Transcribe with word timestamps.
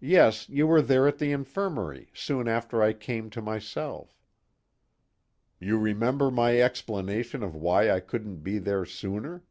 "Yes, 0.00 0.48
you 0.48 0.66
were 0.66 0.80
there 0.80 1.06
at 1.06 1.18
the 1.18 1.30
infirmary, 1.30 2.08
soon 2.14 2.48
after 2.48 2.82
I 2.82 2.94
came 2.94 3.28
to 3.28 3.42
myself." 3.42 4.18
"You 5.60 5.78
remember 5.78 6.30
my 6.30 6.58
explanation 6.58 7.42
of 7.42 7.54
why 7.54 7.90
I 7.90 8.00
couldn't 8.00 8.38
be 8.38 8.56
there 8.58 8.86
sooner?" 8.86 9.44